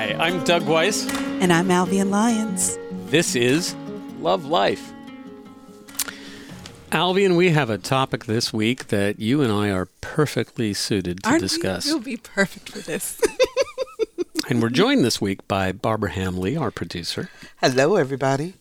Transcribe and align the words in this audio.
Hi, 0.00 0.16
I'm 0.18 0.42
Doug 0.44 0.62
Weiss. 0.62 1.06
And 1.42 1.52
I'm 1.52 1.70
Albion 1.70 2.10
Lyons. 2.10 2.78
This 3.10 3.36
is 3.36 3.74
Love 4.18 4.46
Life. 4.46 4.94
Albion, 6.90 7.36
we 7.36 7.50
have 7.50 7.68
a 7.68 7.76
topic 7.76 8.24
this 8.24 8.50
week 8.50 8.88
that 8.88 9.20
you 9.20 9.42
and 9.42 9.52
I 9.52 9.68
are 9.68 9.88
perfectly 10.00 10.72
suited 10.72 11.22
to 11.24 11.28
Aren't 11.28 11.42
discuss. 11.42 11.84
We? 11.84 11.90
You'll 11.90 12.00
be 12.00 12.16
perfect 12.16 12.70
for 12.70 12.78
this. 12.78 13.20
and 14.48 14.62
we're 14.62 14.70
joined 14.70 15.04
this 15.04 15.20
week 15.20 15.46
by 15.46 15.70
Barbara 15.70 16.12
Hamley, 16.12 16.56
our 16.56 16.70
producer. 16.70 17.28
Hello, 17.60 17.96
everybody. 17.96 18.54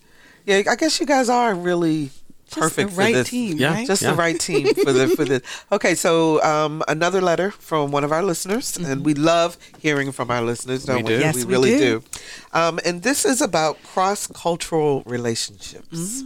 Yeah, 0.46 0.64
I 0.70 0.76
guess 0.76 1.00
you 1.00 1.06
guys 1.06 1.30
are 1.30 1.56
really 1.56 2.10
perfect 2.56 2.92
the 2.92 2.96
right 2.96 3.14
for 3.14 3.20
this. 3.20 3.30
team, 3.30 3.58
Yeah. 3.58 3.74
right? 3.74 3.88
Just 3.88 4.02
Yeah. 4.02 4.12
the 4.12 4.18
right 4.18 4.40
team 4.50 4.74
for 4.74 4.92
the 4.94 5.08
for 5.10 5.26
the. 5.26 5.42
Okay, 5.72 5.96
so 5.96 6.42
um, 6.44 6.84
another 6.88 7.22
letter 7.22 7.52
from 7.52 7.92
one 7.92 8.04
of 8.04 8.12
our 8.12 8.24
listeners, 8.24 8.78
and 8.78 9.06
we 9.06 9.14
love 9.14 9.58
hearing 9.80 10.12
from 10.12 10.30
our 10.32 10.42
listeners, 10.42 10.86
don't 10.86 10.98
We 10.98 11.04
we? 11.04 11.10
do. 11.18 11.20
Yes, 11.20 11.36
we 11.36 11.44
really 11.46 11.72
do. 11.78 12.00
do. 12.02 12.04
Um, 12.54 12.80
and 12.86 13.04
this 13.04 13.26
is 13.26 13.42
about 13.42 13.82
cross 13.84 14.28
cultural 14.28 15.04
relationships. 15.06 16.24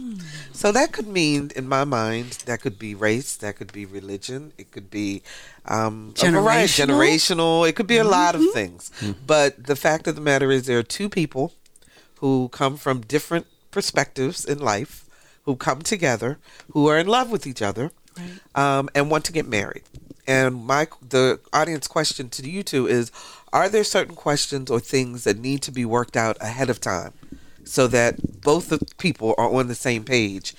So 0.52 0.72
that 0.72 0.92
could 0.92 1.06
mean, 1.08 1.50
in 1.56 1.68
my 1.68 1.84
mind, 1.84 2.38
that 2.46 2.60
could 2.60 2.78
be 2.78 2.94
race, 2.94 3.36
that 3.36 3.56
could 3.56 3.72
be 3.72 3.84
religion, 3.84 4.52
it 4.58 4.70
could 4.70 4.90
be 4.90 5.22
um, 5.66 6.14
a 6.22 6.30
variety, 6.30 6.82
Generational? 6.82 6.86
generational. 6.86 7.68
It 7.68 7.72
could 7.76 7.86
be 7.86 7.96
a 7.98 8.04
lot 8.04 8.34
of 8.34 8.42
things. 8.52 8.90
But 9.26 9.66
the 9.66 9.76
fact 9.76 10.06
of 10.06 10.14
the 10.14 10.20
matter 10.20 10.50
is, 10.50 10.66
there 10.66 10.78
are 10.78 10.82
two 10.82 11.08
people 11.08 11.52
who 12.20 12.48
come 12.52 12.76
from 12.76 13.00
different 13.02 13.46
perspectives 13.70 14.44
in 14.44 14.58
life, 14.58 15.03
who 15.44 15.56
come 15.56 15.82
together, 15.82 16.38
who 16.72 16.86
are 16.88 16.98
in 16.98 17.06
love 17.06 17.30
with 17.30 17.46
each 17.46 17.62
other, 17.62 17.92
um, 18.54 18.88
and 18.94 19.10
want 19.10 19.24
to 19.24 19.32
get 19.32 19.46
married. 19.46 19.82
And 20.26 20.64
my 20.64 20.88
the 21.06 21.40
audience 21.52 21.86
question 21.86 22.28
to 22.30 22.48
you 22.48 22.62
two 22.62 22.86
is: 22.86 23.10
Are 23.52 23.68
there 23.68 23.84
certain 23.84 24.14
questions 24.14 24.70
or 24.70 24.80
things 24.80 25.24
that 25.24 25.38
need 25.38 25.62
to 25.62 25.72
be 25.72 25.84
worked 25.84 26.16
out 26.16 26.36
ahead 26.40 26.70
of 26.70 26.80
time, 26.80 27.12
so 27.64 27.86
that 27.88 28.40
both 28.40 28.68
the 28.68 28.80
people 28.98 29.34
are 29.36 29.52
on 29.52 29.68
the 29.68 29.74
same 29.74 30.04
page? 30.04 30.54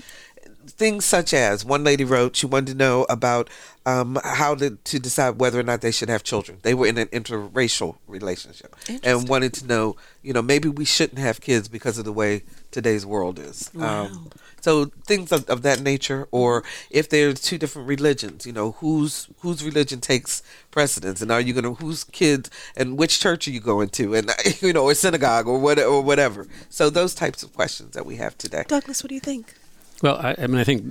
Things 0.68 1.06
such 1.06 1.34
as 1.34 1.64
one 1.64 1.84
lady 1.84 2.04
wrote, 2.04 2.36
she 2.36 2.46
wanted 2.46 2.72
to 2.72 2.78
know 2.78 3.06
about 3.10 3.50
um, 3.86 4.20
how 4.24 4.56
to, 4.56 4.72
to 4.72 5.00
decide 5.00 5.40
whether 5.40 5.60
or 5.60 5.64
not 5.64 5.82
they 5.82 5.92
should 5.92 6.10
have 6.10 6.24
children. 6.24 6.58
They 6.64 6.74
were 6.74 6.88
in 6.88 6.98
an 6.98 7.08
interracial 7.08 7.98
relationship 8.08 8.76
and 9.04 9.30
wanted 9.30 9.54
to 9.56 9.68
know, 9.68 9.96
you 10.24 10.34
know, 10.34 10.42
maybe 10.42 10.68
we 10.68 10.86
shouldn't 10.86 11.20
have 11.20 11.40
kids 11.40 11.68
because 11.68 11.98
of 11.98 12.06
the 12.06 12.14
way 12.14 12.44
today's 12.72 13.06
world 13.06 13.38
is. 13.38 13.70
Um, 13.80 14.30
so 14.66 14.86
things 15.06 15.32
of, 15.32 15.48
of 15.48 15.62
that 15.62 15.82
nature, 15.82 16.28
or 16.32 16.64
if 16.90 17.08
there's 17.10 17.40
two 17.40 17.60
different 17.60 17.88
religions, 17.88 18.48
you 18.48 18.52
know, 18.52 18.72
whose 18.72 19.30
whose 19.42 19.64
religion 19.64 20.02
takes 20.02 20.42
precedence, 20.72 21.22
and 21.22 21.32
are 21.32 21.40
you 21.40 21.54
gonna 21.54 21.74
whose 21.74 22.04
kids 22.04 22.50
and 22.76 22.98
which 22.98 23.20
church 23.20 23.48
are 23.48 23.52
you 23.52 23.60
going 23.60 23.90
to, 23.90 24.16
and 24.16 24.32
you 24.62 24.74
know, 24.74 24.86
or 24.86 24.96
synagogue 24.96 25.48
or 25.48 25.60
what 25.60 25.78
or 25.78 26.02
whatever. 26.02 26.48
So 26.70 26.90
those 26.90 27.14
types 27.14 27.44
of 27.44 27.54
questions 27.54 27.94
that 27.94 28.08
we 28.08 28.16
have 28.16 28.36
today. 28.40 28.64
Douglas, 28.68 29.04
what 29.04 29.10
do 29.10 29.14
you 29.14 29.22
think? 29.22 29.54
Well, 30.02 30.18
I, 30.18 30.36
I 30.38 30.48
mean, 30.48 30.60
I 30.60 30.64
think 30.64 30.86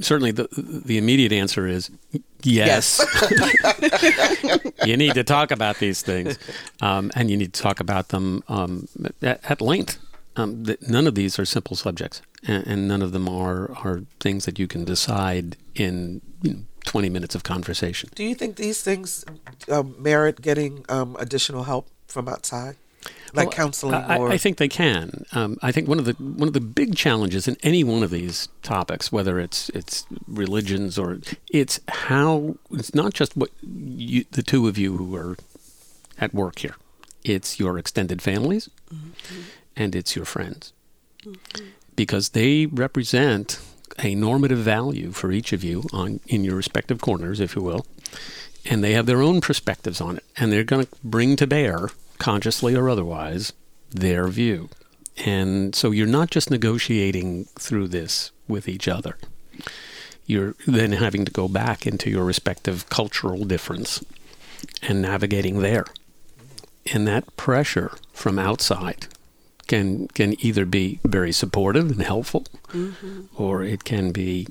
certainly 0.00 0.30
the 0.30 0.48
the 0.84 0.98
immediate 0.98 1.32
answer 1.32 1.66
is 1.66 1.90
yes. 2.42 3.04
you 4.84 4.96
need 4.96 5.14
to 5.14 5.24
talk 5.24 5.50
about 5.50 5.78
these 5.78 6.02
things, 6.02 6.38
um, 6.80 7.10
and 7.14 7.30
you 7.30 7.36
need 7.36 7.52
to 7.54 7.62
talk 7.62 7.80
about 7.80 8.08
them 8.08 8.42
um, 8.48 8.88
at, 9.22 9.40
at 9.48 9.60
length. 9.60 9.98
Um, 10.36 10.66
none 10.86 11.06
of 11.06 11.14
these 11.14 11.38
are 11.38 11.46
simple 11.46 11.76
subjects, 11.76 12.20
and, 12.46 12.66
and 12.66 12.88
none 12.88 13.02
of 13.02 13.12
them 13.12 13.28
are 13.28 13.72
are 13.84 14.02
things 14.20 14.44
that 14.44 14.58
you 14.58 14.66
can 14.66 14.84
decide 14.84 15.56
in 15.74 16.20
you 16.42 16.52
know, 16.52 16.58
20 16.84 17.08
minutes 17.08 17.34
of 17.34 17.42
conversation. 17.42 18.10
Do 18.14 18.24
you 18.24 18.34
think 18.34 18.56
these 18.56 18.82
things 18.82 19.24
um, 19.70 19.94
merit 19.98 20.40
getting 20.42 20.84
um, 20.88 21.16
additional 21.18 21.64
help 21.64 21.88
from 22.06 22.28
outside, 22.28 22.76
like 23.32 23.48
Well, 23.48 23.56
counseling 23.56 23.94
I, 23.94 24.16
or? 24.18 24.30
I 24.30 24.38
think 24.38 24.58
they 24.58 24.68
can. 24.68 25.24
Um, 25.32 25.58
I 25.62 25.72
think 25.72 25.88
one 25.88 25.98
of 25.98 26.04
the 26.04 26.12
one 26.14 26.48
of 26.48 26.54
the 26.54 26.60
big 26.60 26.96
challenges 26.96 27.48
in 27.48 27.56
any 27.62 27.84
one 27.84 28.02
of 28.02 28.10
these 28.10 28.48
topics, 28.62 29.10
whether 29.12 29.38
it's 29.38 29.68
it's 29.70 30.06
religions 30.26 30.98
or 30.98 31.18
it's 31.50 31.80
how 31.88 32.56
it's 32.70 32.94
not 32.94 33.12
just 33.14 33.36
what 33.36 33.50
you, 33.62 34.24
the 34.30 34.42
two 34.42 34.68
of 34.68 34.78
you 34.78 34.96
who 34.96 35.14
are 35.16 35.36
at 36.18 36.32
work 36.34 36.60
here. 36.60 36.76
It's 37.24 37.58
your 37.58 37.78
extended 37.78 38.22
families, 38.22 38.70
and 39.74 39.96
it's 39.96 40.14
your 40.14 40.24
friends, 40.24 40.72
because 41.96 42.30
they 42.30 42.66
represent 42.66 43.60
a 43.98 44.14
normative 44.14 44.58
value 44.58 45.10
for 45.10 45.32
each 45.32 45.52
of 45.52 45.64
you 45.64 45.84
on 45.92 46.20
in 46.26 46.44
your 46.44 46.54
respective 46.54 47.00
corners, 47.00 47.40
if 47.40 47.56
you 47.56 47.62
will 47.62 47.84
and 48.68 48.82
they 48.82 48.92
have 48.92 49.06
their 49.06 49.22
own 49.22 49.40
perspectives 49.40 50.00
on 50.00 50.16
it, 50.16 50.24
and 50.36 50.52
they're 50.52 50.64
going 50.64 50.84
to 50.84 50.92
bring 51.04 51.36
to 51.36 51.46
bear, 51.46 51.90
consciously 52.18 52.74
or 52.74 52.88
otherwise, 52.88 53.52
their 53.90 54.28
view. 54.28 54.68
And 55.24 55.74
so 55.74 55.90
you're 55.90 56.06
not 56.06 56.30
just 56.30 56.50
negotiating 56.50 57.44
through 57.58 57.88
this 57.88 58.32
with 58.48 58.68
each 58.68 58.86
other. 58.86 59.16
You're 60.26 60.54
then 60.66 60.92
having 60.92 61.24
to 61.24 61.32
go 61.32 61.48
back 61.48 61.86
into 61.86 62.10
your 62.10 62.24
respective 62.24 62.88
cultural 62.88 63.44
difference 63.44 64.04
and 64.82 65.02
navigating 65.02 65.60
there. 65.60 65.86
And 66.92 67.06
that 67.06 67.36
pressure 67.36 67.92
from 68.12 68.38
outside 68.38 69.06
can 69.66 70.08
can 70.08 70.34
either 70.44 70.64
be 70.64 71.00
very 71.04 71.32
supportive 71.32 71.90
and 71.90 72.02
helpful, 72.02 72.44
mm-hmm. 72.68 73.22
or 73.36 73.64
it 73.64 73.84
can 73.84 74.12
be 74.12 74.46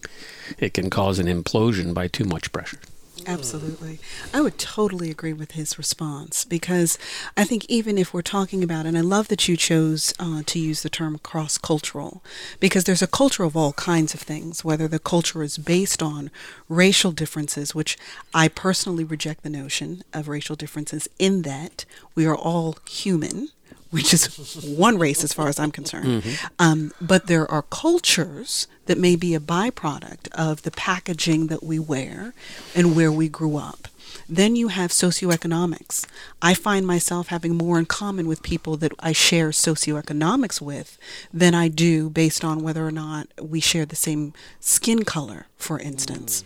it 0.57 0.73
can 0.73 0.89
cause 0.89 1.19
an 1.19 1.27
implosion 1.27 1.93
by 1.93 2.07
too 2.07 2.25
much 2.25 2.51
pressure. 2.51 2.79
Absolutely. 3.27 3.99
I 4.33 4.41
would 4.41 4.57
totally 4.57 5.09
agree 5.09 5.33
with 5.33 5.51
his 5.51 5.77
response 5.77 6.45
because 6.45 6.97
I 7.35 7.43
think 7.43 7.65
even 7.67 7.97
if 7.97 8.13
we're 8.13 8.21
talking 8.21 8.63
about, 8.63 8.85
and 8.85 8.97
I 8.97 9.01
love 9.01 9.27
that 9.29 9.47
you 9.47 9.57
chose 9.57 10.13
uh, 10.19 10.43
to 10.45 10.59
use 10.59 10.83
the 10.83 10.89
term 10.89 11.17
cross 11.19 11.57
cultural, 11.57 12.23
because 12.59 12.83
there's 12.83 13.01
a 13.01 13.07
culture 13.07 13.43
of 13.43 13.55
all 13.55 13.73
kinds 13.73 14.13
of 14.13 14.21
things, 14.21 14.63
whether 14.63 14.87
the 14.87 14.99
culture 14.99 15.43
is 15.43 15.57
based 15.57 16.03
on 16.03 16.29
racial 16.69 17.11
differences, 17.11 17.73
which 17.73 17.97
I 18.33 18.47
personally 18.47 19.03
reject 19.03 19.43
the 19.43 19.49
notion 19.49 20.03
of 20.13 20.27
racial 20.27 20.55
differences 20.55 21.07
in 21.19 21.41
that 21.43 21.85
we 22.13 22.25
are 22.25 22.35
all 22.35 22.77
human. 22.87 23.49
Which 23.91 24.13
is 24.13 24.25
one 24.65 24.97
race 24.97 25.23
as 25.23 25.31
far 25.31 25.47
as 25.47 25.57
I'm 25.57 25.71
concerned. 25.71 26.23
Um, 26.59 26.91
but 26.99 27.27
there 27.27 27.49
are 27.49 27.61
cultures 27.61 28.67
that 28.87 28.97
may 28.97 29.15
be 29.15 29.33
a 29.33 29.39
byproduct 29.39 30.27
of 30.33 30.63
the 30.63 30.71
packaging 30.71 31.47
that 31.47 31.63
we 31.63 31.79
wear 31.79 32.33
and 32.75 32.95
where 32.95 33.11
we 33.11 33.29
grew 33.29 33.55
up. 33.57 33.87
Then 34.27 34.55
you 34.55 34.69
have 34.69 34.91
socioeconomics. 34.91 36.05
I 36.41 36.53
find 36.53 36.87
myself 36.87 37.27
having 37.27 37.55
more 37.55 37.77
in 37.77 37.85
common 37.85 38.27
with 38.27 38.41
people 38.41 38.75
that 38.77 38.93
I 38.99 39.11
share 39.11 39.49
socioeconomics 39.49 40.59
with 40.59 40.97
than 41.33 41.53
I 41.53 41.67
do 41.67 42.09
based 42.09 42.43
on 42.43 42.63
whether 42.63 42.85
or 42.85 42.91
not 42.91 43.27
we 43.39 43.59
share 43.59 43.85
the 43.85 43.95
same 43.95 44.33
skin 44.59 45.03
color, 45.03 45.47
for 45.57 45.79
instance. 45.79 46.43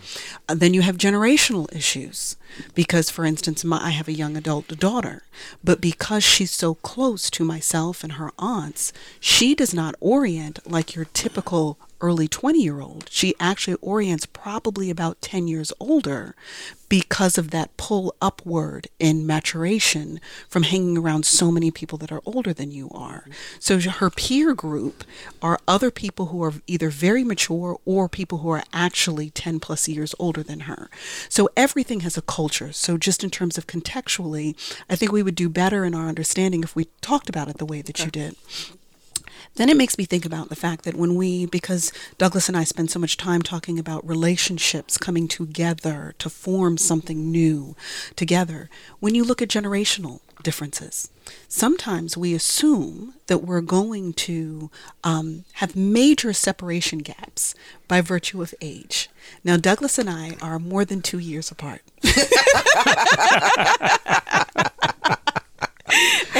Uh, 0.47 0.55
then 0.55 0.73
you 0.73 0.81
have 0.81 0.97
generational 0.97 1.73
issues 1.73 2.35
because, 2.75 3.09
for 3.09 3.25
instance, 3.25 3.63
my, 3.63 3.81
I 3.81 3.91
have 3.91 4.07
a 4.07 4.13
young 4.13 4.35
adult 4.35 4.67
daughter, 4.79 5.23
but 5.63 5.79
because 5.79 6.23
she's 6.23 6.51
so 6.51 6.75
close 6.75 7.29
to 7.29 7.45
myself 7.45 8.03
and 8.03 8.13
her 8.13 8.31
aunts, 8.37 8.91
she 9.19 9.55
does 9.55 9.73
not 9.73 9.95
orient 10.01 10.59
like 10.69 10.95
your 10.95 11.05
typical 11.05 11.77
early 12.01 12.27
20 12.27 12.61
year 12.61 12.81
old. 12.81 13.07
She 13.09 13.35
actually 13.39 13.77
orients 13.81 14.25
probably 14.25 14.89
about 14.89 15.21
10 15.21 15.47
years 15.47 15.71
older 15.79 16.35
because 16.89 17.37
of 17.37 17.51
that 17.51 17.75
pull 17.77 18.15
upward 18.21 18.87
in 18.97 19.25
maturation 19.25 20.19
from 20.49 20.63
hanging 20.63 20.97
around 20.97 21.25
so 21.25 21.51
many 21.51 21.69
people 21.69 21.97
that 21.99 22.11
are 22.11 22.21
older 22.25 22.51
than 22.51 22.71
you 22.71 22.89
are. 22.89 23.25
So 23.59 23.79
her 23.79 24.09
peer 24.09 24.55
group 24.55 25.03
are 25.41 25.59
other 25.67 25.91
people 25.91 26.27
who 26.27 26.43
are 26.43 26.53
either 26.65 26.89
very 26.89 27.23
mature 27.23 27.77
or 27.85 28.09
people 28.09 28.39
who 28.39 28.49
are 28.49 28.63
actually 28.73 29.29
10 29.29 29.59
plus 29.59 29.87
years 29.87 30.15
older 30.17 30.41
than 30.41 30.61
her. 30.61 30.89
So 31.29 31.49
everything 31.55 31.99
has 32.01 32.17
a 32.17 32.23
culture. 32.23 32.71
So 32.73 32.97
just 32.97 33.23
in 33.23 33.29
terms 33.29 33.57
of 33.57 33.67
contextually, 33.67 34.55
I 34.89 34.95
think 34.95 35.11
we 35.11 35.23
would 35.23 35.35
do 35.35 35.47
better 35.47 35.85
in 35.85 35.93
our 35.93 36.07
understanding 36.07 36.63
if 36.63 36.75
we 36.75 36.87
talked 37.01 37.29
about 37.29 37.49
it 37.49 37.57
the 37.57 37.65
way 37.65 37.81
that 37.83 38.03
you 38.03 38.09
did. 38.09 38.35
Then 39.55 39.69
it 39.69 39.77
makes 39.77 39.97
me 39.97 40.05
think 40.05 40.25
about 40.25 40.49
the 40.49 40.55
fact 40.55 40.85
that 40.85 40.95
when 40.95 41.15
we, 41.15 41.45
because 41.45 41.91
Douglas 42.17 42.47
and 42.47 42.57
I 42.57 42.63
spend 42.63 42.91
so 42.91 42.99
much 42.99 43.17
time 43.17 43.41
talking 43.41 43.77
about 43.77 44.07
relationships 44.07 44.97
coming 44.97 45.27
together 45.27 46.15
to 46.19 46.29
form 46.29 46.77
something 46.77 47.31
new 47.31 47.75
together, 48.15 48.69
when 48.99 49.15
you 49.15 49.23
look 49.23 49.41
at 49.41 49.49
generational 49.49 50.21
differences, 50.43 51.09
sometimes 51.47 52.15
we 52.15 52.33
assume 52.33 53.15
that 53.27 53.39
we're 53.39 53.61
going 53.61 54.13
to 54.13 54.71
um, 55.03 55.43
have 55.53 55.75
major 55.75 56.33
separation 56.33 56.99
gaps 56.99 57.55
by 57.87 58.01
virtue 58.01 58.41
of 58.41 58.53
age. 58.61 59.09
Now, 59.43 59.57
Douglas 59.57 59.99
and 59.99 60.09
I 60.09 60.37
are 60.41 60.59
more 60.59 60.85
than 60.85 61.01
two 61.01 61.19
years 61.19 61.51
apart. 61.51 61.81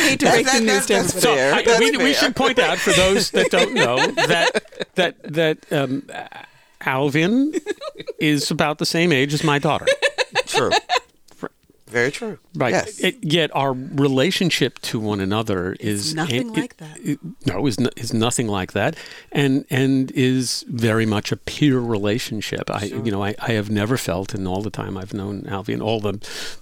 I 0.09 0.11
hate 0.11 0.19
to 0.21 0.25
That- 0.25 0.33
break 0.33 0.45
that- 0.47 0.59
the 0.59 0.65
news 0.65 0.85
that- 0.85 0.87
to 0.87 0.93
that's 0.93 1.25
everybody. 1.25 1.65
So 1.65 1.71
That's 1.71 1.97
we, 1.97 2.03
we 2.03 2.13
should 2.13 2.35
point 2.35 2.59
out 2.59 2.77
for 2.79 2.91
those 2.93 3.31
that 3.31 3.51
don't 3.51 3.73
know 3.73 3.97
that 4.07 4.63
that 4.95 5.15
that 5.23 5.57
um, 5.71 6.03
Alvin 6.81 7.53
is 8.19 8.49
about 8.51 8.77
the 8.79 8.85
same 8.85 9.11
age 9.11 9.33
as 9.33 9.43
my 9.43 9.59
daughter. 9.59 9.85
True. 10.47 10.71
Very 11.89 12.11
true. 12.11 12.37
Right. 12.55 12.71
Yes. 12.71 12.99
It- 12.99 13.17
yet 13.23 13.49
our 13.55 13.73
relationship 13.73 14.79
to 14.83 14.99
one 14.99 15.19
another 15.19 15.75
is 15.79 16.13
nothing 16.13 16.55
it- 16.55 16.59
like 16.59 16.77
that. 16.77 16.97
it- 17.03 17.19
no, 17.45 17.65
is 17.65 17.79
no, 17.79 17.89
is 17.97 18.13
nothing 18.13 18.47
like 18.47 18.73
that, 18.73 18.95
and 19.31 19.65
and 19.69 20.11
is 20.11 20.63
very 20.69 21.05
much 21.05 21.31
a 21.31 21.35
peer 21.37 21.79
relationship. 21.79 22.69
I 22.69 22.83
you 22.85 23.11
know 23.11 23.23
I, 23.23 23.35
I 23.39 23.53
have 23.53 23.69
never 23.71 23.97
felt 23.97 24.35
in 24.35 24.45
all 24.47 24.61
the 24.61 24.69
time 24.69 24.97
I've 24.97 25.13
known 25.13 25.45
Alfie 25.47 25.73
and 25.73 25.81
all 25.81 25.99
the 25.99 26.13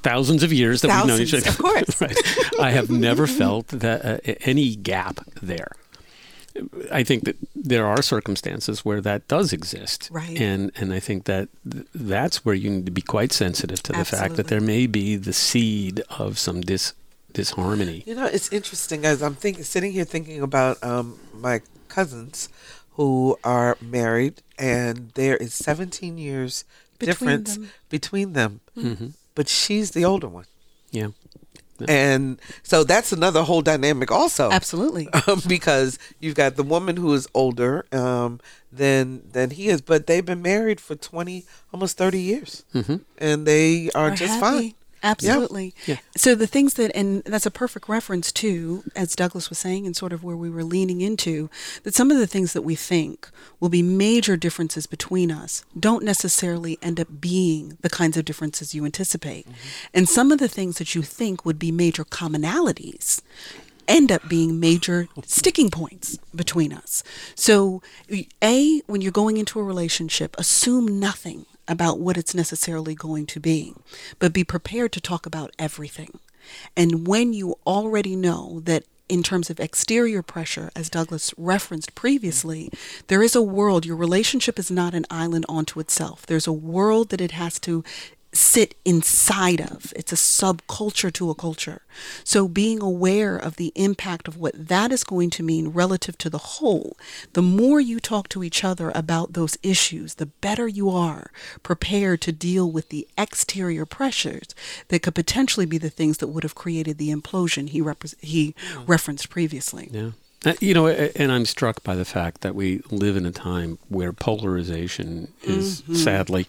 thousands 0.04 0.44
of 0.44 0.54
years 0.54 0.82
that 0.82 0.88
we've 0.90 1.08
known 1.08 1.22
each 1.22 1.34
other. 1.34 1.50
of 1.50 1.58
course. 1.58 2.02
right. 2.06 2.18
I 2.60 2.72
have 2.72 2.90
never 2.90 3.28
felt 3.28 3.68
that 3.68 4.06
uh, 4.06 4.18
any 4.42 4.76
gap 4.76 5.20
there. 5.42 5.72
I 6.92 7.04
think 7.04 7.24
that 7.26 7.36
there 7.56 7.86
are 7.86 8.02
circumstances 8.02 8.84
where 8.86 9.02
that 9.02 9.28
does 9.28 9.54
exist, 9.54 10.10
Right. 10.12 10.40
And 10.40 10.72
and 10.76 10.94
I 10.94 11.00
think 11.00 11.26
that 11.26 11.50
th- 11.70 11.86
that's 11.94 12.44
where 12.46 12.56
you 12.56 12.70
need 12.70 12.86
to 12.86 12.92
be 12.92 13.02
quite 13.02 13.32
sensitive 13.34 13.82
to 13.84 13.94
the 13.94 14.06
fact 14.06 14.36
that 14.36 14.48
there 14.48 14.62
may 14.62 14.88
be 14.88 15.16
the 15.18 15.34
seed 15.34 16.02
of 16.18 16.38
some 16.40 16.62
dis 16.62 16.94
disharmony. 17.34 18.04
You 18.06 18.16
know, 18.16 18.26
it's 18.26 18.52
interesting 18.52 19.06
as 19.06 19.22
I'm 19.22 19.36
thinking, 19.36 19.64
sitting 19.64 19.92
here 19.92 20.06
thinking 20.06 20.42
about 20.42 20.82
um, 20.84 21.20
my 21.34 21.62
cousins 21.88 22.50
who 22.92 23.38
are 23.44 23.78
married, 23.82 24.42
and 24.58 25.12
there 25.14 25.38
is 25.38 25.54
17 25.54 26.18
years 26.18 26.64
Between 26.98 27.08
difference 27.14 27.56
them. 27.58 27.70
between 27.90 28.34
them. 28.34 28.60
Mm-hmm. 28.76 29.08
But 29.36 29.48
she's 29.48 29.92
the 29.92 30.04
older 30.04 30.28
one, 30.28 30.46
Yeah, 30.92 31.10
and 31.88 32.40
so 32.64 32.84
that's 32.84 33.12
another 33.12 33.44
whole 33.44 33.62
dynamic 33.62 34.12
also. 34.12 34.52
Absolutely. 34.52 35.10
Um, 35.28 35.42
because 35.48 36.00
you've 36.20 36.36
got 36.36 36.56
the 36.56 36.64
woman 36.64 36.96
who 36.96 37.14
is 37.14 37.28
older 37.34 37.86
um, 37.92 38.40
than 38.72 39.24
than 39.32 39.50
he 39.50 39.68
is, 39.68 39.82
but 39.82 40.08
they've 40.08 40.26
been 40.26 40.42
married 40.42 40.80
for 40.80 40.96
20, 40.96 41.44
almost 41.74 41.98
30 41.98 42.20
years, 42.22 42.64
mm-hmm. 42.74 42.98
and 43.18 43.46
they 43.46 43.90
are, 43.94 44.10
Are 44.10 44.16
just 44.16 44.40
happy. 44.40 44.42
fine. 44.42 44.74
Absolutely. 45.04 45.74
Yeah. 45.86 45.96
yeah. 45.96 46.00
So 46.16 46.36
the 46.36 46.48
things 46.48 46.76
that, 46.76 46.92
and 46.96 47.24
that's 47.24 47.46
a 47.46 47.52
perfect 47.52 47.88
reference 47.88 48.32
to, 48.34 48.84
as 48.96 49.16
Douglas 49.16 49.50
was 49.50 49.58
saying, 49.58 49.86
and 49.86 49.96
sort 49.96 50.14
of 50.14 50.24
where 50.24 50.38
we 50.38 50.50
were 50.50 50.64
leaning 50.64 51.02
into, 51.02 51.50
that 51.84 51.96
some 51.96 52.12
of 52.12 52.18
the 52.18 52.28
things 52.28 52.54
that 52.54 52.64
we 52.64 52.76
think 52.76 53.30
will 53.60 53.70
be 53.70 53.82
major 53.82 54.38
differences 54.38 54.86
between 54.86 55.32
us 55.32 55.64
don't 55.80 56.04
necessarily 56.04 56.78
end 56.82 57.00
up 57.00 57.08
being 57.20 57.78
the 57.82 57.90
kinds 57.90 58.18
of 58.18 58.26
differences 58.26 58.74
you 58.74 58.86
anticipate. 58.86 59.46
Mm-hmm. 59.46 59.88
And 59.94 60.10
some 60.10 60.32
of 60.32 60.40
the 60.40 60.48
things 60.48 60.78
that 60.78 60.96
you 60.96 61.02
think 61.02 61.46
would 61.46 61.60
be 61.60 61.72
major 61.72 62.04
commonalities 62.04 63.22
end 63.88 64.12
up 64.12 64.28
being 64.28 64.60
major 64.60 65.08
sticking 65.26 65.70
points 65.70 66.18
between 66.36 66.74
us. 66.74 67.04
So, 67.36 67.82
A, 68.44 68.82
when 68.88 69.02
you're 69.02 69.12
going 69.12 69.38
into 69.38 69.60
a 69.60 69.64
relationship, 69.64 70.36
assume 70.38 71.00
nothing 71.00 71.46
about 71.68 72.00
what 72.00 72.18
it's 72.18 72.36
necessarily 72.36 72.96
going 72.96 73.26
to 73.28 73.40
be, 73.40 73.74
but 74.20 74.34
be 74.34 74.44
prepared 74.44 74.92
to 74.94 75.02
talk 75.02 75.26
about 75.26 75.54
everything. 75.60 76.20
And 76.76 77.08
when 77.08 77.34
you 77.34 77.56
already 77.66 78.16
know 78.16 78.62
that 78.62 78.84
in 79.10 79.24
terms 79.24 79.50
of 79.50 79.60
exterior 79.60 80.22
pressure, 80.22 80.70
as 80.76 80.90
Douglas 80.90 81.34
referenced 81.38 81.96
previously, 81.96 82.70
there 83.08 83.24
is 83.24 83.36
a 83.36 83.42
world, 83.42 83.86
your 83.86 83.96
relationship 83.96 84.60
is 84.60 84.70
not 84.70 84.94
an 84.94 85.06
island 85.10 85.46
onto 85.48 85.80
itself. 85.80 86.26
There's 86.26 86.48
a 86.48 86.54
world 86.54 87.10
that 87.10 87.22
it 87.22 87.32
has 87.32 87.60
to 87.62 87.84
sit 88.34 88.76
inside 88.86 89.62
of. 89.62 89.94
It's 89.96 90.12
a 90.12 90.16
subculture 90.16 91.12
to 91.14 91.30
a 91.30 91.36
culture. 91.36 91.82
So 92.24 92.48
being 92.48 92.82
aware 92.82 93.38
of 93.38 93.56
the 93.56 93.72
impact 93.76 94.28
of 94.28 94.38
what 94.38 94.68
that 94.68 94.92
is 94.92 95.04
going 95.04 95.30
to 95.32 95.44
mean 95.44 95.70
relative 95.70 96.18
to 96.20 96.30
the 96.30 96.38
whole, 96.38 96.98
the 97.34 97.42
more 97.42 97.80
you 97.80 98.00
talk 98.00 98.30
to 98.30 98.44
each 98.44 98.64
other 98.64 98.92
about 98.94 99.34
those 99.34 99.58
issues, 99.64 100.16
the 100.16 100.26
better 100.28 100.68
you 100.68 100.90
are 100.90 101.32
prepared 101.64 102.22
to 102.22 102.32
deal 102.32 102.70
with 102.72 102.90
the 102.90 103.08
exterior 103.18 103.86
pressures 103.86 104.50
that 104.90 105.02
could 105.02 105.16
potentially 105.16 105.66
be 105.66 105.78
the 105.78 105.90
things 105.90 106.18
that 106.18 106.28
would 106.28 106.44
have 106.44 106.56
created 106.56 106.98
the 106.98 107.12
implosion 107.12 107.70
he 107.70 107.82
repre- 107.82 108.16
he 108.22 108.54
referenced 108.86 109.30
previously. 109.30 109.90
yeah. 109.92 110.12
Uh, 110.46 110.54
You 110.62 110.74
know, 110.74 110.88
and 110.88 111.32
I'm 111.32 111.46
struck 111.46 111.84
by 111.84 111.96
the 111.96 112.06
fact 112.06 112.42
that 112.42 112.54
we 112.56 112.82
live 112.92 113.16
in 113.18 113.26
a 113.26 113.32
time 113.32 113.78
where 113.90 114.14
polarization 114.14 115.32
is 115.44 115.84
sadly 115.94 116.46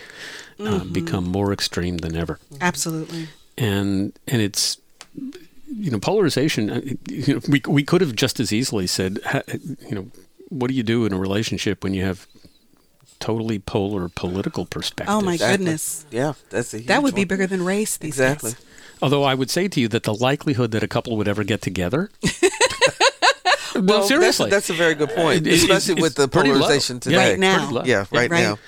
uh, 0.61 0.85
become 0.85 1.25
more 1.25 1.53
extreme 1.53 1.99
than 1.99 2.15
ever. 2.17 2.39
Absolutely. 2.61 3.29
and 3.57 4.13
and 4.27 4.43
it's 4.43 4.79
you 5.67 5.91
know 5.91 5.99
polarization 5.99 6.71
uh, 6.71 6.81
you 7.09 7.35
know, 7.35 7.41
we 7.49 7.61
we 7.67 7.83
could 7.83 8.01
have 8.01 8.15
just 8.15 8.41
as 8.41 8.53
easily 8.53 8.87
said 8.87 9.19
you 9.89 9.95
know 9.95 10.07
what 10.49 10.69
do 10.69 10.75
you 10.75 10.83
do 10.83 11.05
in 11.07 11.13
a 11.13 11.19
relationship 11.19 11.83
when 11.85 11.93
you 11.93 12.05
have 12.05 12.27
totally 13.21 13.59
polar 13.59 14.09
political 14.09 14.65
perspectives 14.65 15.13
Oh 15.15 15.21
my 15.21 15.35
Exactly. 15.35 15.59
goodness. 15.65 16.07
Yeah, 16.11 16.33
that's 16.51 16.73
a 16.73 16.79
huge 16.79 16.87
That 16.87 17.03
would 17.03 17.15
be 17.15 17.25
bigger 17.25 17.47
than 17.47 17.63
race 17.65 17.97
these 17.99 18.19
Exactly. 18.21 18.53
days. 18.53 18.61
although 19.03 19.25
i 19.25 19.35
would 19.35 19.51
say 19.51 19.67
to 19.69 19.81
you 19.81 19.89
that 19.89 20.05
the 20.05 20.15
likelihood 20.15 20.71
that 20.71 20.83
a 20.83 20.89
couple 20.89 21.17
would 21.17 21.29
ever 21.29 21.45
get 21.45 21.61
together 21.63 22.11
Well, 23.75 23.83
no 23.85 23.97
that's, 23.97 24.09
seriously 24.09 24.51
that's 24.51 24.71
a 24.71 24.75
very 24.75 24.95
good 24.95 25.11
point, 25.11 25.47
It- 25.47 25.53
it- 25.53 25.57
especially 25.63 25.95
it's 25.95 26.03
with 26.03 26.15
the 26.15 26.29
pretty 26.29 26.51
low. 26.51 26.61
polarization 26.61 26.97
Yeah, 26.97 27.01
today. 27.01 27.31
Right 27.31 27.39
now. 27.39 27.83
Yeah, 27.85 28.05
right, 28.13 28.31
Right. 28.31 28.43
now. 28.43 28.59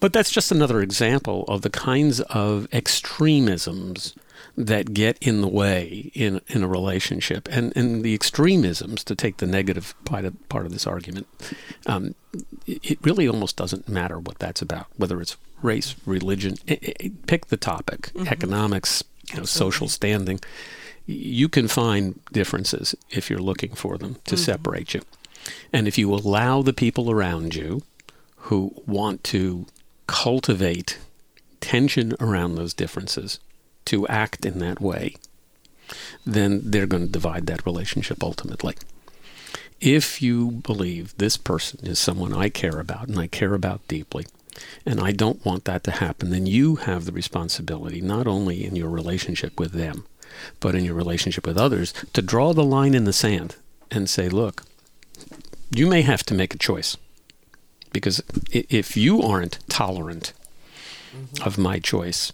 but 0.00 0.12
that's 0.12 0.30
just 0.30 0.52
another 0.52 0.80
example 0.82 1.44
of 1.48 1.62
the 1.62 1.70
kinds 1.70 2.20
of 2.20 2.68
extremisms 2.72 4.14
that 4.58 4.94
get 4.94 5.18
in 5.20 5.40
the 5.42 5.48
way 5.48 6.10
in 6.14 6.40
in 6.48 6.62
a 6.62 6.68
relationship, 6.68 7.46
and 7.50 7.72
and 7.76 8.02
the 8.02 8.14
extremisms 8.14 9.04
to 9.04 9.14
take 9.14 9.36
the 9.38 9.46
negative 9.46 9.94
part 10.04 10.24
of, 10.24 10.48
part 10.48 10.64
of 10.66 10.72
this 10.72 10.86
argument. 10.86 11.26
Um, 11.86 12.14
it 12.66 12.78
it 12.82 12.98
really 13.02 13.28
almost 13.28 13.56
doesn't 13.56 13.88
matter 13.88 14.18
what 14.18 14.38
that's 14.38 14.62
about, 14.62 14.86
whether 14.96 15.20
it's 15.20 15.36
race, 15.62 15.94
religion. 16.06 16.56
i- 16.68 16.78
i- 17.02 17.10
pick 17.26 17.46
the 17.48 17.56
topic, 17.56 18.10
economics, 18.26 19.02
you 19.30 19.38
know, 19.38 19.44
social 19.44 19.88
standing. 19.88 20.40
You 21.06 21.48
can 21.48 21.68
find 21.68 22.20
differences 22.32 22.94
if 23.10 23.30
you're 23.30 23.38
looking 23.38 23.74
for 23.74 23.96
them 23.96 24.16
to 24.24 24.34
mm-hmm. 24.34 24.44
separate 24.44 24.94
you, 24.94 25.02
and 25.72 25.86
if 25.86 25.96
you 25.96 26.12
allow 26.12 26.62
the 26.62 26.72
people 26.72 27.10
around 27.10 27.54
you 27.54 27.82
who 28.36 28.82
want 28.86 29.24
to 29.24 29.66
cultivate 30.06 30.98
tension 31.60 32.14
around 32.20 32.54
those 32.54 32.74
differences 32.74 33.40
to 33.86 34.06
act 34.08 34.44
in 34.44 34.58
that 34.58 34.80
way, 34.80 35.16
then 36.24 36.60
they're 36.64 36.86
going 36.86 37.06
to 37.06 37.12
divide 37.12 37.46
that 37.46 37.64
relationship 37.64 38.22
ultimately. 38.22 38.74
If 39.80 40.22
you 40.22 40.50
believe 40.50 41.16
this 41.18 41.36
person 41.36 41.86
is 41.86 41.98
someone 41.98 42.32
I 42.32 42.48
care 42.48 42.80
about 42.80 43.08
and 43.08 43.18
I 43.18 43.26
care 43.26 43.54
about 43.54 43.86
deeply, 43.88 44.26
and 44.86 45.00
I 45.00 45.12
don't 45.12 45.44
want 45.44 45.64
that 45.64 45.84
to 45.84 45.90
happen, 45.90 46.30
then 46.30 46.46
you 46.46 46.76
have 46.76 47.04
the 47.04 47.12
responsibility, 47.12 48.00
not 48.00 48.26
only 48.26 48.64
in 48.64 48.74
your 48.74 48.88
relationship 48.88 49.60
with 49.60 49.72
them, 49.72 50.04
but 50.60 50.74
in 50.74 50.84
your 50.84 50.94
relationship 50.94 51.46
with 51.46 51.58
others, 51.58 51.92
to 52.12 52.22
draw 52.22 52.52
the 52.52 52.64
line 52.64 52.94
in 52.94 53.04
the 53.04 53.12
sand 53.12 53.56
and 53.90 54.08
say, 54.08 54.28
look, 54.28 54.62
you 55.74 55.86
may 55.86 56.02
have 56.02 56.22
to 56.24 56.34
make 56.34 56.54
a 56.54 56.58
choice 56.58 56.96
because 57.92 58.22
if 58.52 58.96
you 58.96 59.22
aren't 59.22 59.58
tolerant 59.68 60.32
mm-hmm. 61.16 61.42
of 61.42 61.56
my 61.56 61.78
choice, 61.78 62.32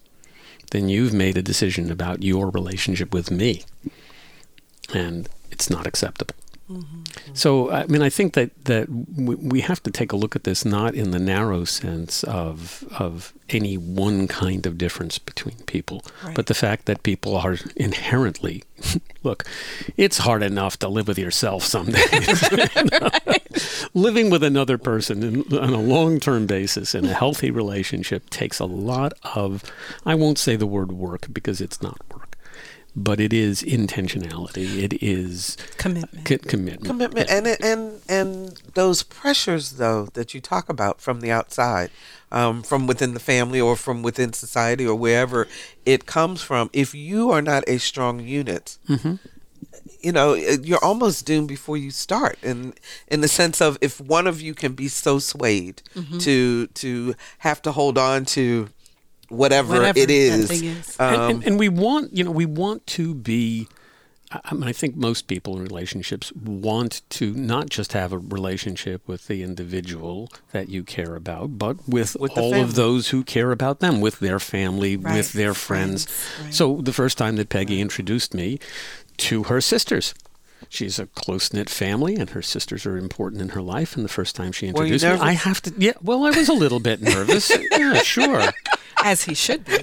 then 0.72 0.88
you've 0.88 1.12
made 1.12 1.36
a 1.36 1.42
decision 1.42 1.90
about 1.90 2.22
your 2.22 2.50
relationship 2.50 3.12
with 3.14 3.30
me, 3.30 3.62
and 4.92 5.28
it's 5.50 5.70
not 5.70 5.86
acceptable. 5.86 6.34
So, 7.34 7.70
I 7.70 7.86
mean, 7.86 8.02
I 8.02 8.10
think 8.10 8.34
that 8.34 8.50
that 8.64 8.88
we 8.88 9.60
have 9.62 9.82
to 9.84 9.90
take 9.90 10.12
a 10.12 10.16
look 10.16 10.36
at 10.36 10.44
this 10.44 10.64
not 10.64 10.94
in 10.94 11.10
the 11.10 11.18
narrow 11.18 11.64
sense 11.64 12.24
of 12.24 12.84
of 12.98 13.32
any 13.48 13.76
one 13.76 14.28
kind 14.28 14.66
of 14.66 14.78
difference 14.78 15.18
between 15.18 15.56
people, 15.66 16.02
Right. 16.24 16.34
but 16.34 16.46
the 16.46 16.54
fact 16.54 16.86
that 16.86 17.02
people 17.02 17.36
are 17.36 17.56
inherently 17.76 18.64
look. 19.22 19.44
It's 19.96 20.18
hard 20.18 20.42
enough 20.42 20.78
to 20.78 20.88
live 20.88 21.06
with 21.08 21.18
yourself 21.18 21.64
someday. 21.64 22.02
Living 23.94 24.30
with 24.30 24.42
another 24.42 24.78
person 24.78 25.22
in, 25.22 25.58
on 25.58 25.72
a 25.74 25.80
long 25.80 26.18
term 26.20 26.46
basis 26.46 26.94
in 26.94 27.04
a 27.04 27.12
healthy 27.14 27.50
relationship 27.50 28.30
takes 28.30 28.58
a 28.58 28.64
lot 28.64 29.12
of, 29.34 29.62
I 30.06 30.14
won't 30.14 30.38
say 30.38 30.56
the 30.56 30.66
word 30.66 30.92
work 30.92 31.26
because 31.32 31.60
it's 31.60 31.82
not 31.82 31.98
but 32.94 33.20
it 33.20 33.32
is 33.32 33.62
intentionality. 33.62 34.82
It 34.82 35.02
is 35.02 35.56
Commitment. 35.78 36.26
co- 36.26 36.36
commitment. 36.38 36.84
commitment 36.84 37.30
and 37.30 37.46
and 37.46 38.00
and 38.08 38.62
those 38.74 39.02
pressures 39.02 39.72
though 39.72 40.06
that 40.12 40.34
you 40.34 40.40
talk 40.40 40.68
about 40.68 41.00
from 41.00 41.20
the 41.20 41.30
outside 41.30 41.90
um, 42.30 42.62
from 42.62 42.86
within 42.86 43.14
the 43.14 43.20
family 43.20 43.60
or 43.60 43.76
from 43.76 44.02
within 44.02 44.32
society 44.32 44.86
or 44.86 44.94
wherever 44.94 45.48
it 45.86 46.06
comes 46.06 46.42
from 46.42 46.70
if 46.72 46.94
you 46.94 47.30
are 47.30 47.42
not 47.42 47.64
a 47.66 47.78
strong 47.78 48.20
unit 48.20 48.76
mm-hmm. 48.88 49.14
you 50.00 50.12
know 50.12 50.34
uh, 50.34 50.56
you're 50.62 50.84
almost 50.84 51.24
doomed 51.24 51.48
before 51.48 51.76
you 51.76 51.90
start 51.90 52.38
and 52.42 52.78
in 53.08 53.22
the 53.22 53.28
sense 53.28 53.60
of 53.60 53.78
if 53.80 54.00
one 54.00 54.26
of 54.26 54.40
you 54.40 54.54
can 54.54 54.72
be 54.72 54.88
so 54.88 55.18
swayed 55.18 55.82
mm-hmm. 55.94 56.18
to 56.18 56.66
to 56.68 57.14
have 57.38 57.62
to 57.62 57.72
hold 57.72 57.96
on 57.96 58.24
to 58.24 58.68
whatever, 59.32 59.74
Whatever 59.74 59.98
it 59.98 60.08
that 60.08 60.12
is, 60.12 60.48
thing 60.48 60.64
is. 60.68 61.00
Um, 61.00 61.14
and, 61.14 61.22
and, 61.32 61.44
and 61.44 61.58
we 61.58 61.68
want, 61.68 62.16
you 62.16 62.24
know, 62.24 62.30
we 62.30 62.46
want 62.46 62.86
to 62.88 63.14
be 63.14 63.68
I, 64.32 64.40
I 64.44 64.54
mean, 64.54 64.64
I 64.64 64.72
think 64.72 64.96
most 64.96 65.26
people 65.26 65.56
in 65.56 65.62
relationships 65.62 66.32
want 66.32 67.02
to 67.10 67.32
not 67.34 67.68
just 67.70 67.92
have 67.92 68.12
a 68.12 68.18
relationship 68.18 69.06
with 69.06 69.26
the 69.28 69.42
individual 69.42 70.28
that 70.52 70.68
you 70.68 70.82
care 70.82 71.14
about, 71.14 71.58
but 71.58 71.88
with, 71.88 72.16
With 72.18 72.36
all 72.36 72.54
of 72.54 72.74
those 72.74 73.08
who 73.08 73.22
care 73.22 73.52
about 73.52 73.80
them, 73.80 74.00
with 74.00 74.18
their 74.20 74.38
family, 74.38 74.96
Right. 74.96 75.16
with 75.16 75.32
their 75.32 75.54
friends. 75.54 76.06
Friends, 76.06 76.44
right. 76.44 76.54
So 76.54 76.80
the 76.82 76.92
first 76.92 77.18
time 77.18 77.36
that 77.36 77.48
Peggy 77.48 77.80
introduced 77.80 78.34
me 78.34 78.58
to 79.18 79.44
her 79.44 79.60
sisters. 79.60 80.14
She's 80.68 80.98
a 80.98 81.06
close 81.06 81.52
knit 81.52 81.68
family, 81.68 82.14
and 82.14 82.30
her 82.30 82.40
sisters 82.40 82.86
are 82.86 82.96
important 82.96 83.42
in 83.42 83.50
her 83.50 83.60
life. 83.60 83.96
And 83.96 84.04
the 84.04 84.08
first 84.08 84.36
time 84.36 84.52
she 84.52 84.68
introduced 84.68 85.04
me, 85.04 85.10
I 85.10 85.32
have 85.32 85.60
to. 85.62 85.72
Yeah, 85.76 85.92
well, 86.00 86.24
I 86.24 86.30
was 86.30 86.48
a 86.48 86.54
little 86.54 86.78
bit 86.80 87.02
nervous. 87.02 87.50
yeah, 87.72 87.94
sure. 87.94 88.44
As 89.04 89.24
he 89.24 89.34
should 89.34 89.64
be. 89.64 89.78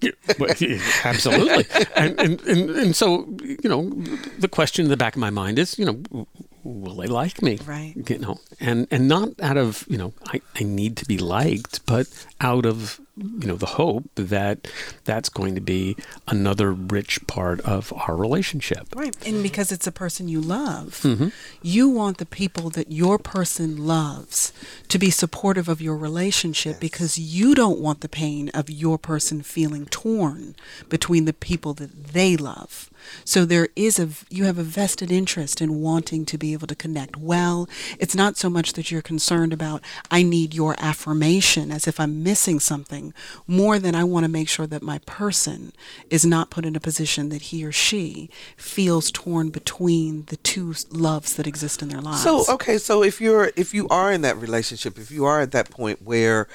Yeah, 0.00 0.10
well, 0.38 0.50
yeah, 0.58 0.78
Absolutely. 1.04 1.64
And, 1.94 2.20
and, 2.20 2.40
and, 2.42 2.70
and 2.70 2.96
so, 2.96 3.26
you 3.40 3.68
know, 3.68 3.90
the 4.38 4.48
question 4.48 4.84
in 4.84 4.90
the 4.90 4.96
back 4.96 5.14
of 5.14 5.20
my 5.20 5.30
mind 5.30 5.58
is, 5.58 5.78
you 5.78 5.84
know, 5.84 6.26
will 6.64 6.96
they 6.96 7.06
like 7.06 7.42
me? 7.42 7.58
Right. 7.64 7.94
You 8.08 8.18
know, 8.18 8.38
and, 8.60 8.86
and 8.90 9.08
not 9.08 9.30
out 9.40 9.56
of, 9.56 9.84
you 9.88 9.96
know, 9.96 10.12
I, 10.26 10.40
I 10.54 10.64
need 10.64 10.96
to 10.98 11.06
be 11.06 11.18
liked, 11.18 11.84
but 11.86 12.08
out 12.40 12.66
of, 12.66 13.00
you 13.16 13.46
know, 13.46 13.56
the 13.56 13.66
hope 13.66 14.04
that 14.16 14.68
that's 15.04 15.28
going 15.28 15.54
to 15.54 15.60
be 15.60 15.96
another 16.28 16.72
rich 16.72 17.26
part 17.26 17.60
of 17.62 17.92
our 17.92 18.14
relationship. 18.14 18.88
Right. 18.94 19.16
And 19.26 19.42
because 19.42 19.72
it's 19.72 19.86
a 19.86 19.92
person 19.92 20.28
you 20.28 20.40
love, 20.40 21.00
Mm-hmm. 21.02 21.28
you 21.62 21.88
want 21.88 22.18
the 22.18 22.26
people 22.26 22.68
that 22.70 22.90
your 22.92 23.18
person 23.18 23.86
loves 23.86 24.52
to 24.88 24.98
be 24.98 25.10
supportive 25.10 25.68
of 25.68 25.80
your 25.80 25.96
relationship 25.96 26.78
because 26.80 27.18
you 27.18 27.54
don't 27.54 27.78
want 27.80 28.00
the 28.00 28.08
pain 28.08 28.50
of 28.50 28.68
your 28.68 28.98
person 28.98 29.42
feeling 29.42 29.86
torn 29.86 30.54
between 30.88 31.24
the 31.24 31.32
people 31.32 31.72
that 31.74 32.12
they 32.12 32.36
love. 32.36 32.90
So 33.24 33.44
there 33.44 33.68
is 33.76 33.98
a 33.98 34.08
you 34.28 34.44
have 34.44 34.58
a 34.58 34.62
vested 34.64 35.12
interest 35.12 35.60
in 35.60 35.80
wanting 35.80 36.24
to 36.26 36.36
be 36.38 36.52
able 36.52 36.66
to 36.66 36.74
connect 36.74 37.16
well. 37.16 37.68
It's 38.00 38.16
not 38.16 38.36
so 38.36 38.50
much 38.50 38.72
that 38.72 38.90
you're 38.90 39.02
concerned 39.02 39.52
about 39.52 39.80
I 40.10 40.22
need 40.22 40.54
your 40.54 40.74
affirmation 40.78 41.70
as 41.70 41.86
if 41.86 42.00
I'm 42.00 42.22
missing 42.24 42.58
something, 42.58 43.05
more 43.46 43.78
than 43.78 43.94
I 43.94 44.04
want 44.04 44.24
to 44.24 44.30
make 44.30 44.48
sure 44.48 44.66
that 44.66 44.82
my 44.82 44.98
person 45.06 45.72
is 46.10 46.24
not 46.24 46.50
put 46.50 46.64
in 46.64 46.76
a 46.76 46.80
position 46.80 47.28
that 47.30 47.42
he 47.42 47.64
or 47.64 47.72
she 47.72 48.30
feels 48.56 49.10
torn 49.10 49.50
between 49.50 50.24
the 50.26 50.36
two 50.36 50.74
loves 50.90 51.36
that 51.36 51.46
exist 51.46 51.82
in 51.82 51.88
their 51.88 52.00
lives. 52.00 52.22
So 52.22 52.44
okay, 52.48 52.78
so 52.78 53.02
if 53.02 53.20
you're 53.20 53.52
if 53.56 53.74
you 53.74 53.88
are 53.88 54.12
in 54.12 54.22
that 54.22 54.36
relationship, 54.36 54.98
if 54.98 55.10
you 55.10 55.24
are 55.24 55.40
at 55.40 55.52
that 55.52 55.70
point 55.70 56.02
where 56.02 56.48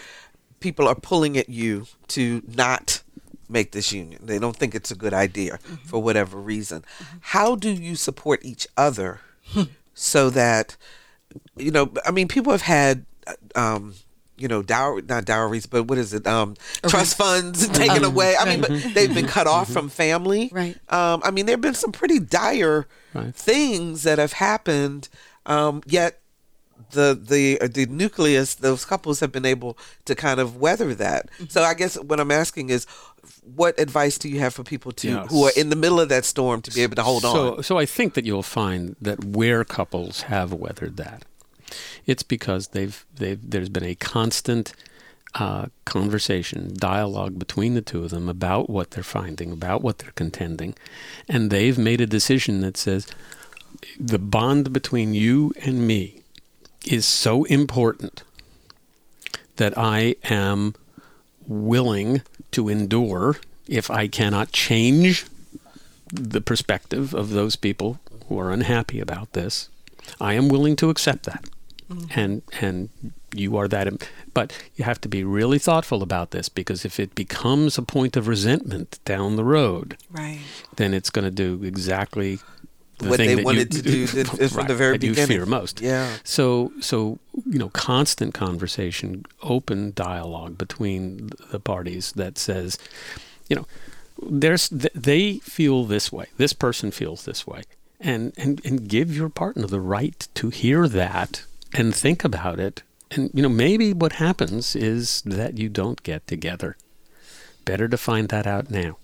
people 0.59 0.87
are 0.87 0.95
pulling 0.95 1.37
at 1.37 1.49
you 1.49 1.87
to 2.09 2.41
not 2.47 3.01
make 3.49 3.71
this 3.71 3.91
union, 3.91 4.21
they 4.23 4.39
don't 4.39 4.55
think 4.55 4.73
it's 4.73 4.91
a 4.91 4.95
good 4.95 5.13
idea 5.13 5.57
mm-hmm. 5.57 5.75
for 5.87 6.01
whatever 6.01 6.37
reason. 6.37 6.81
Mm-hmm. 6.81 7.17
How 7.21 7.55
do 7.55 7.69
you 7.69 7.95
support 7.95 8.43
each 8.43 8.67
other 8.77 9.19
hmm. 9.47 9.63
so 9.93 10.29
that 10.29 10.77
you 11.57 11.71
know? 11.71 11.91
I 12.05 12.11
mean, 12.11 12.27
people 12.27 12.51
have 12.51 12.63
had. 12.63 13.05
Uh, 13.27 13.33
um, 13.55 13.93
you 14.41 14.47
know, 14.47 14.61
dowry, 14.61 15.01
not 15.03 15.25
dowries, 15.25 15.65
but 15.65 15.83
what 15.83 15.97
is 15.97 16.13
it? 16.13 16.25
Um, 16.27 16.55
trust 16.87 17.15
funds 17.17 17.67
taken 17.83 18.03
away. 18.03 18.35
I 18.39 18.45
mean, 18.45 18.61
but 18.61 18.69
they've 18.93 19.13
been 19.13 19.27
cut 19.27 19.47
off 19.47 19.71
from 19.71 19.89
family. 19.89 20.49
Right. 20.51 20.75
Um, 20.89 21.21
I 21.23 21.31
mean, 21.31 21.45
there 21.45 21.53
have 21.53 21.61
been 21.61 21.73
some 21.73 21.91
pretty 21.91 22.19
dire 22.19 22.87
Right. 23.13 23.35
things 23.35 24.03
that 24.03 24.17
have 24.19 24.33
happened. 24.33 25.09
Um, 25.45 25.81
yet 25.85 26.19
the 26.91 27.17
the 27.21 27.59
uh, 27.61 27.67
the 27.71 27.85
nucleus, 27.87 28.55
those 28.55 28.85
couples 28.85 29.19
have 29.19 29.31
been 29.31 29.45
able 29.45 29.77
to 30.05 30.15
kind 30.15 30.39
of 30.39 30.57
weather 30.57 30.93
that. 30.95 31.29
So 31.49 31.61
I 31.63 31.73
guess 31.73 31.95
what 31.99 32.19
I'm 32.19 32.31
asking 32.31 32.69
is, 32.69 32.85
what 33.43 33.79
advice 33.79 34.17
do 34.17 34.29
you 34.29 34.39
have 34.39 34.53
for 34.53 34.63
people 34.63 34.91
to 34.93 35.07
Yeah. 35.09 35.25
who 35.27 35.43
are 35.45 35.51
in 35.55 35.69
the 35.69 35.75
middle 35.75 35.99
of 35.99 36.09
that 36.09 36.25
storm 36.25 36.61
to 36.63 36.71
be 36.71 36.81
able 36.83 36.95
to 36.95 37.03
hold 37.03 37.21
so, 37.23 37.57
on? 37.57 37.63
So 37.63 37.77
I 37.77 37.85
think 37.85 38.13
that 38.15 38.25
you'll 38.25 38.43
find 38.43 38.95
that 39.01 39.23
where 39.23 39.63
couples 39.63 40.21
have 40.23 40.53
weathered 40.53 40.97
that, 40.97 41.23
it's 42.05 42.23
because 42.23 42.69
they've 42.69 43.05
they've 43.15 43.39
there's 43.49 43.69
been 43.69 43.83
a 43.83 43.95
constant 43.95 44.73
uh, 45.35 45.67
conversation, 45.85 46.73
dialogue 46.75 47.39
between 47.39 47.73
the 47.73 47.81
two 47.81 48.03
of 48.03 48.09
them 48.09 48.27
about 48.27 48.69
what 48.69 48.91
they're 48.91 49.03
finding, 49.03 49.51
about 49.51 49.81
what 49.81 49.99
they're 49.99 50.11
contending, 50.11 50.75
and 51.29 51.49
they've 51.49 51.77
made 51.77 52.01
a 52.01 52.07
decision 52.07 52.61
that 52.61 52.77
says 52.77 53.07
the 53.99 54.19
bond 54.19 54.73
between 54.73 55.13
you 55.13 55.53
and 55.63 55.87
me 55.87 56.21
is 56.85 57.05
so 57.05 57.43
important 57.45 58.23
that 59.57 59.77
I 59.77 60.15
am 60.25 60.75
willing 61.47 62.21
to 62.51 62.69
endure 62.69 63.37
if 63.67 63.89
I 63.89 64.07
cannot 64.07 64.51
change 64.51 65.25
the 66.11 66.41
perspective 66.41 67.13
of 67.13 67.29
those 67.29 67.55
people 67.55 67.99
who 68.27 68.39
are 68.39 68.51
unhappy 68.51 68.99
about 68.99 69.33
this. 69.33 69.69
I 70.19 70.33
am 70.33 70.49
willing 70.49 70.75
to 70.77 70.89
accept 70.89 71.23
that. 71.23 71.45
Mm-hmm. 71.91 72.19
And 72.19 72.41
and 72.61 72.89
you 73.33 73.57
are 73.57 73.67
that 73.67 73.87
but 74.33 74.53
you 74.75 74.85
have 74.85 74.99
to 75.01 75.09
be 75.09 75.23
really 75.23 75.59
thoughtful 75.59 76.03
about 76.03 76.31
this 76.31 76.49
because 76.49 76.85
if 76.85 76.99
it 76.99 77.15
becomes 77.15 77.77
a 77.77 77.81
point 77.81 78.17
of 78.17 78.27
resentment 78.27 78.99
down 79.05 79.35
the 79.35 79.43
road, 79.43 79.97
right. 80.09 80.39
then 80.75 80.93
it's 80.93 81.09
going 81.09 81.25
to 81.25 81.31
do 81.31 81.63
exactly 81.63 82.39
the 82.99 83.09
What 83.09 83.17
thing 83.17 83.29
they 83.29 83.35
that 83.35 83.45
wanted 83.45 83.73
you, 83.73 83.81
to 83.81 83.81
do 83.81 84.07
th- 84.07 84.27
from 84.27 84.57
right, 84.57 84.67
the 84.67 84.75
very 84.75 84.97
that 84.97 85.05
you 85.05 85.11
beginning. 85.11 85.37
fear 85.37 85.45
most. 85.45 85.81
Yeah. 85.81 86.17
So, 86.23 86.71
so 86.79 87.19
you 87.45 87.57
know, 87.59 87.69
constant 87.69 88.33
conversation, 88.33 89.25
open 89.41 89.91
dialogue 89.95 90.57
between 90.57 91.31
the 91.51 91.59
parties 91.59 92.11
that 92.13 92.37
says, 92.37 92.77
you 93.49 93.55
know, 93.55 93.65
there's 94.21 94.69
they 94.69 95.39
feel 95.39 95.85
this 95.85 96.11
way, 96.11 96.27
this 96.37 96.53
person 96.53 96.91
feels 96.91 97.25
this 97.25 97.47
way, 97.47 97.63
and 97.99 98.33
and 98.37 98.61
and 98.63 98.87
give 98.87 99.15
your 99.15 99.29
partner 99.29 99.65
the 99.67 99.79
right 99.79 100.27
to 100.35 100.49
hear 100.49 100.87
that 100.87 101.43
and 101.73 101.95
think 101.95 102.23
about 102.23 102.59
it. 102.59 102.83
And 103.11 103.29
you 103.33 103.41
know, 103.41 103.49
maybe 103.49 103.93
what 103.93 104.13
happens 104.13 104.75
is 104.75 105.21
that 105.25 105.57
you 105.57 105.69
don't 105.69 106.03
get 106.03 106.27
together. 106.27 106.77
Better 107.65 107.87
to 107.87 107.97
find 107.97 108.29
that 108.29 108.47
out 108.47 108.71
now 108.71 108.97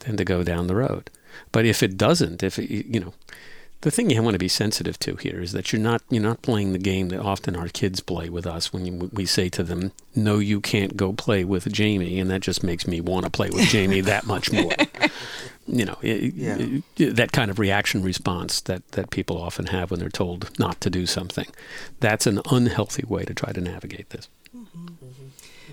than 0.00 0.16
to 0.16 0.24
go 0.24 0.42
down 0.42 0.66
the 0.66 0.76
road. 0.76 1.10
But 1.52 1.64
if 1.64 1.82
it 1.82 1.96
doesn't, 1.96 2.42
if 2.42 2.58
it, 2.58 2.70
you 2.70 3.00
know, 3.00 3.14
the 3.82 3.90
thing 3.90 4.10
you 4.10 4.22
want 4.22 4.34
to 4.34 4.38
be 4.38 4.48
sensitive 4.48 4.98
to 5.00 5.16
here 5.16 5.40
is 5.40 5.52
that 5.52 5.72
you're 5.72 5.80
not 5.82 6.02
you're 6.10 6.22
not 6.22 6.42
playing 6.42 6.72
the 6.72 6.78
game 6.78 7.08
that 7.10 7.20
often 7.20 7.54
our 7.54 7.68
kids 7.68 8.00
play 8.00 8.28
with 8.28 8.46
us 8.46 8.72
when 8.72 8.86
you, 8.86 9.10
we 9.12 9.26
say 9.26 9.48
to 9.50 9.62
them, 9.62 9.92
"No, 10.14 10.38
you 10.38 10.60
can't 10.60 10.96
go 10.96 11.12
play 11.12 11.44
with 11.44 11.70
Jamie," 11.72 12.18
and 12.18 12.30
that 12.30 12.40
just 12.40 12.62
makes 12.64 12.86
me 12.86 13.00
want 13.00 13.24
to 13.26 13.30
play 13.30 13.50
with 13.50 13.66
Jamie 13.68 14.00
that 14.12 14.26
much 14.26 14.50
more. 14.52 14.72
You 15.66 15.84
know, 15.84 15.96
it, 16.02 16.34
Yeah. 16.34 16.56
it- 16.96 17.16
that 17.16 17.32
kind 17.32 17.50
of 17.50 17.58
reaction 17.58 18.02
response 18.02 18.60
that 18.62 18.82
that 18.92 19.10
people 19.10 19.36
often 19.40 19.66
have 19.66 19.90
when 19.90 20.00
they're 20.00 20.08
told 20.08 20.50
not 20.58 20.80
to 20.80 20.90
do 20.90 21.06
something. 21.06 21.46
That's 22.00 22.26
an 22.26 22.40
unhealthy 22.50 23.04
way 23.06 23.24
to 23.24 23.34
try 23.34 23.52
to 23.52 23.60
navigate 23.60 24.10
this. 24.10 24.28
Mm-hmm. 24.56 24.86
Mm-hmm. 24.86 25.26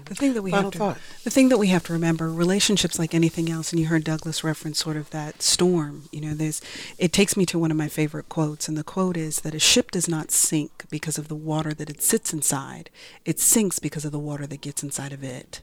The 0.09 0.15
thing 0.15 0.33
that 0.33 0.41
we 0.41 0.51
Final 0.51 0.65
have 0.65 0.73
to, 0.73 0.77
thought. 0.79 0.97
the 1.23 1.29
thing 1.29 1.49
that 1.49 1.59
we 1.59 1.67
have 1.67 1.83
to 1.83 1.93
remember, 1.93 2.31
relationships 2.31 2.97
like 2.97 3.13
anything 3.13 3.49
else, 3.49 3.71
and 3.71 3.79
you 3.79 3.85
heard 3.85 4.03
Douglas 4.03 4.43
reference 4.43 4.79
sort 4.79 4.97
of 4.97 5.11
that 5.11 5.41
storm. 5.43 6.09
You 6.11 6.21
know, 6.21 6.33
there's. 6.33 6.61
It 6.97 7.13
takes 7.13 7.37
me 7.37 7.45
to 7.45 7.59
one 7.59 7.69
of 7.69 7.77
my 7.77 7.87
favorite 7.87 8.27
quotes, 8.27 8.67
and 8.67 8.75
the 8.75 8.83
quote 8.83 9.15
is 9.17 9.41
that 9.41 9.53
a 9.53 9.59
ship 9.59 9.91
does 9.91 10.07
not 10.07 10.31
sink 10.31 10.85
because 10.89 11.17
of 11.19 11.27
the 11.27 11.35
water 11.35 11.73
that 11.75 11.89
it 11.89 12.01
sits 12.01 12.33
inside; 12.33 12.89
it 13.23 13.39
sinks 13.39 13.77
because 13.77 14.03
of 14.03 14.11
the 14.11 14.19
water 14.19 14.47
that 14.47 14.61
gets 14.61 14.81
inside 14.83 15.13
of 15.13 15.23
it. 15.23 15.61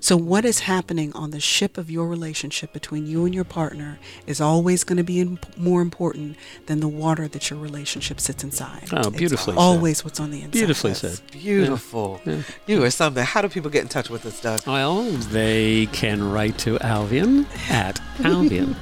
So, 0.00 0.16
what 0.16 0.44
is 0.44 0.60
happening 0.60 1.12
on 1.14 1.30
the 1.30 1.40
ship 1.40 1.78
of 1.78 1.90
your 1.90 2.06
relationship 2.06 2.72
between 2.74 3.06
you 3.06 3.24
and 3.24 3.34
your 3.34 3.44
partner 3.44 3.98
is 4.26 4.38
always 4.40 4.84
going 4.84 4.98
to 4.98 5.02
be 5.04 5.20
imp- 5.20 5.56
more 5.56 5.80
important 5.80 6.36
than 6.66 6.80
the 6.80 6.88
water 6.88 7.28
that 7.28 7.48
your 7.48 7.58
relationship 7.58 8.20
sits 8.20 8.44
inside. 8.44 8.88
Oh, 8.92 8.98
It's 9.08 9.16
beautifully 9.16 9.54
said. 9.54 9.60
always 9.60 10.04
what's 10.04 10.20
on 10.20 10.30
the 10.32 10.38
inside. 10.42 10.52
Beautifully 10.52 10.92
That's 10.92 11.18
said. 11.18 11.30
Beautiful. 11.32 12.20
You 12.66 12.84
are 12.84 12.90
something. 12.90 13.24
How 13.24 13.40
do 13.40 13.48
people 13.48 13.70
get 13.70 13.82
in 13.82 13.88
touch 13.88 14.10
with 14.10 14.26
us, 14.26 14.40
Doug? 14.40 14.66
Well, 14.66 15.02
they 15.02 15.86
can 15.86 16.30
write 16.30 16.58
to 16.58 16.76
Alvian 16.80 17.46
at 17.70 18.00
Alvian 18.18 18.74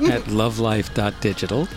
at 0.10 0.22
lovelife.digital. 0.24 1.68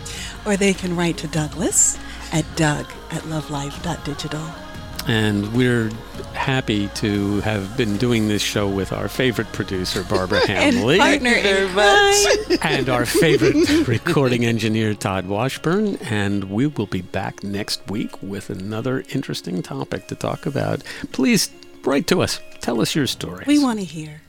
Or 0.45 0.55
they 0.57 0.73
can 0.73 0.95
write 0.95 1.17
to 1.17 1.27
Douglas 1.27 1.97
at 2.31 2.45
doug 2.55 2.85
at 3.11 3.23
lovelife.digital. 3.23 4.62
And 5.07 5.53
we're 5.53 5.89
happy 6.33 6.87
to 6.95 7.39
have 7.41 7.75
been 7.77 7.97
doing 7.97 8.27
this 8.27 8.41
show 8.41 8.67
with 8.67 8.91
our 8.91 9.07
favorite 9.07 9.51
producer, 9.51 10.03
Barbara 10.09 10.45
Hamley, 10.47 10.97
partner 10.97 11.29
very 11.29 11.65
in 11.67 11.73
crime. 11.73 12.59
and 12.61 12.89
our 12.89 13.05
favorite 13.05 13.87
recording 13.87 14.45
engineer, 14.45 14.93
Todd 14.93 15.27
Washburn. 15.27 15.97
And 15.97 16.45
we 16.45 16.67
will 16.67 16.87
be 16.87 17.01
back 17.01 17.43
next 17.43 17.81
week 17.89 18.21
with 18.23 18.49
another 18.49 19.03
interesting 19.13 19.61
topic 19.61 20.07
to 20.07 20.15
talk 20.15 20.45
about. 20.45 20.83
Please 21.11 21.49
write 21.83 22.07
to 22.07 22.21
us. 22.21 22.39
Tell 22.61 22.81
us 22.81 22.95
your 22.95 23.07
stories. 23.07 23.45
We 23.47 23.59
want 23.59 23.79
to 23.79 23.85
hear. 23.85 24.21